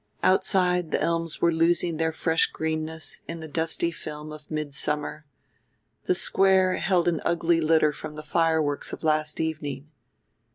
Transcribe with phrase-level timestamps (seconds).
[0.23, 5.27] Outside, the elms were losing their fresh greenness in the dusty film of midsummer;
[6.05, 9.91] the Square held an ugly litter from the fireworks of last evening.